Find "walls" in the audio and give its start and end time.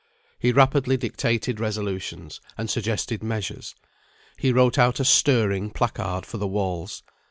6.47-7.03